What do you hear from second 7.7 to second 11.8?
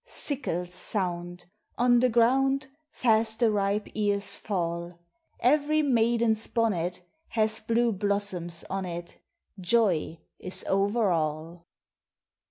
blossoms on it: Joy is over all.